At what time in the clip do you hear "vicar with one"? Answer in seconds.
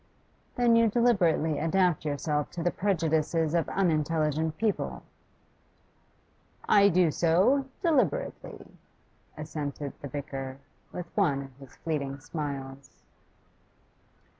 10.07-11.43